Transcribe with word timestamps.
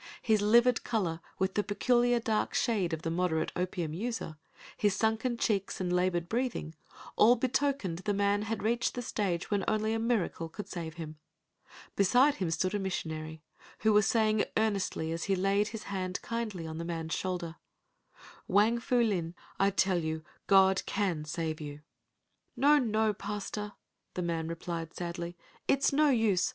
His 0.23 0.41
livid 0.41 0.83
color, 0.83 1.19
with 1.37 1.53
the 1.53 1.61
peculiar 1.63 2.19
dark 2.19 2.55
shade 2.55 2.91
of 2.91 3.03
the 3.03 3.11
moderate 3.11 3.51
opium 3.55 3.93
user, 3.93 4.37
his 4.75 4.95
sunken 4.95 5.37
cheeks 5.37 5.79
and 5.79 5.93
labored 5.93 6.27
breathing, 6.27 6.73
all 7.17 7.35
betokened 7.35 7.99
the 7.99 8.11
man 8.15 8.41
had 8.41 8.63
reached 8.63 8.95
the 8.95 9.03
stage 9.03 9.51
when 9.51 9.63
only 9.67 9.93
a 9.93 9.99
miracle 9.99 10.49
could 10.49 10.67
save 10.67 10.95
him. 10.95 11.17
Beside 11.95 12.33
him 12.33 12.49
stood 12.49 12.73
a 12.73 12.79
missionary, 12.79 13.43
who 13.81 13.93
was 13.93 14.07
saying 14.07 14.43
earnestly 14.57 15.11
as 15.11 15.25
he 15.25 15.35
laid 15.35 15.67
his 15.67 15.83
hand 15.83 16.19
kindly 16.23 16.65
on 16.65 16.79
the 16.79 16.83
man's 16.83 17.13
shoulder: 17.13 17.57
"Wang 18.47 18.79
Pu 18.81 19.03
Lin, 19.03 19.35
I 19.59 19.69
tell 19.69 19.99
you 19.99 20.23
God 20.47 20.83
can 20.87 21.25
save 21.25 21.61
you." 21.61 21.81
"No, 22.55 22.79
no, 22.79 23.13
Pastor," 23.13 23.73
the 24.15 24.23
man 24.23 24.47
replied 24.47 24.95
sadly, 24.95 25.37
"It's 25.67 25.93
no 25.93 26.09
use. 26.09 26.49